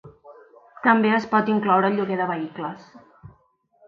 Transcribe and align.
També 0.85 1.11
es 1.17 1.27
pot 1.33 1.51
incloure 1.55 1.91
el 1.93 1.99
lloguer 1.99 2.17
de 2.21 2.27
vehicles. 2.31 2.89